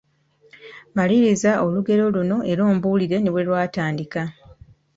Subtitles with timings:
[0.95, 4.21] Maliriza olugero luno era ombuulire ne bwe lwatandika.